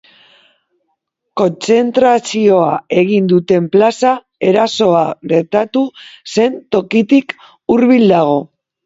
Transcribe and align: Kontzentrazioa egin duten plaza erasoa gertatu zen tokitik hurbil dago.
Kontzentrazioa 1.41 2.69
egin 3.01 3.27
duten 3.33 3.67
plaza 3.75 4.13
erasoa 4.53 5.03
gertatu 5.33 5.85
zen 6.37 6.57
tokitik 6.77 7.37
hurbil 7.75 8.07
dago. 8.15 8.41